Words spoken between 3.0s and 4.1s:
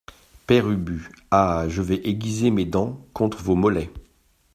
contre vos mollets.